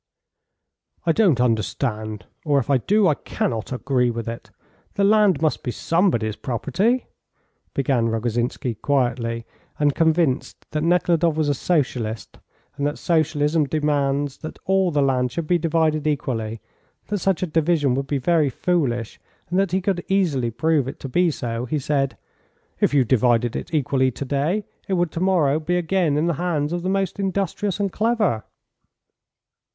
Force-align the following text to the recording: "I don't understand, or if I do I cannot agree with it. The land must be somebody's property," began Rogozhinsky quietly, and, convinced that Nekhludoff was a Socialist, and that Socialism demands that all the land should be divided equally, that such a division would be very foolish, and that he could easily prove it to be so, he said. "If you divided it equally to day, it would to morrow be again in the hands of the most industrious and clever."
"I 1.05 1.11
don't 1.11 1.39
understand, 1.39 2.25
or 2.43 2.57
if 2.57 2.71
I 2.71 2.79
do 2.79 3.07
I 3.07 3.13
cannot 3.13 3.71
agree 3.71 4.09
with 4.09 4.27
it. 4.27 4.49
The 4.95 5.03
land 5.03 5.43
must 5.43 5.61
be 5.61 5.69
somebody's 5.69 6.35
property," 6.35 7.05
began 7.75 8.09
Rogozhinsky 8.09 8.73
quietly, 8.81 9.45
and, 9.77 9.93
convinced 9.93 10.65
that 10.71 10.81
Nekhludoff 10.81 11.35
was 11.37 11.49
a 11.49 11.53
Socialist, 11.53 12.39
and 12.75 12.87
that 12.87 12.97
Socialism 12.97 13.65
demands 13.65 14.39
that 14.39 14.57
all 14.65 14.89
the 14.89 15.03
land 15.03 15.31
should 15.31 15.45
be 15.45 15.59
divided 15.59 16.07
equally, 16.07 16.61
that 17.09 17.19
such 17.19 17.43
a 17.43 17.45
division 17.45 17.93
would 17.93 18.07
be 18.07 18.17
very 18.17 18.49
foolish, 18.49 19.19
and 19.51 19.59
that 19.59 19.71
he 19.71 19.81
could 19.81 20.03
easily 20.07 20.49
prove 20.49 20.87
it 20.87 20.99
to 21.01 21.09
be 21.09 21.29
so, 21.29 21.65
he 21.65 21.77
said. 21.77 22.17
"If 22.79 22.91
you 22.91 23.03
divided 23.03 23.55
it 23.55 23.71
equally 23.71 24.09
to 24.09 24.25
day, 24.25 24.65
it 24.87 24.93
would 24.93 25.11
to 25.11 25.19
morrow 25.19 25.59
be 25.59 25.77
again 25.77 26.17
in 26.17 26.25
the 26.25 26.33
hands 26.41 26.73
of 26.73 26.81
the 26.81 26.89
most 26.89 27.19
industrious 27.19 27.79
and 27.79 27.91
clever." 27.91 28.45